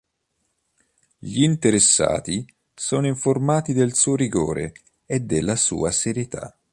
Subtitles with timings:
[1.19, 4.73] Gli interessati sono informati del suo rigore
[5.05, 6.57] e della sua serietà.